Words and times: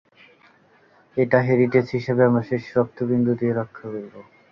এটা 1.17 1.37
হেরিটেজ 1.47 1.85
হিসেবে 1.97 2.21
আমরা 2.25 2.43
শেষ 2.49 2.63
রক্তবিন্দু 2.77 3.31
দিয়ে 3.39 3.53
রক্ষা 3.53 3.85
করব। 3.85 4.13